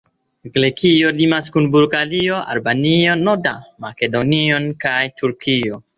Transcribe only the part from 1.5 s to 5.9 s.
kun Bulgario, Albanio, Nord-Makedonio kaj Turkio.